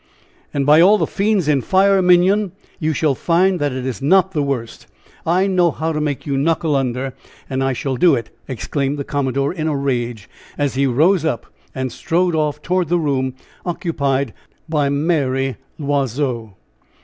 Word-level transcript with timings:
"And 0.51 0.65
by 0.65 0.81
all 0.81 0.97
the 0.97 1.05
fiends 1.05 1.47
in 1.47 1.61
fire, 1.61 2.01
Minion! 2.01 2.53
you 2.79 2.91
shall 2.91 3.13
find 3.13 3.59
that 3.59 3.71
it 3.71 3.85
is 3.85 4.01
not 4.01 4.31
the 4.31 4.41
worst. 4.41 4.87
I 5.27 5.45
know 5.45 5.69
how 5.69 5.93
to 5.93 6.01
make 6.01 6.25
you 6.25 6.39
knuckle 6.39 6.75
under, 6.75 7.13
and 7.47 7.63
I 7.63 7.73
shall 7.73 7.97
do 7.97 8.15
it!" 8.15 8.31
exclaimed 8.47 8.97
the 8.97 9.03
commodore 9.03 9.53
in 9.53 9.67
a 9.67 9.77
rage, 9.77 10.27
as 10.57 10.73
he 10.73 10.87
rose 10.87 11.23
up 11.23 11.45
and 11.75 11.91
strode 11.91 12.33
off 12.33 12.63
toward 12.63 12.87
the 12.87 12.97
room 12.97 13.35
occupied 13.63 14.33
by 14.67 14.89
Mary 14.89 15.57
L'Oiseau. 15.77 16.55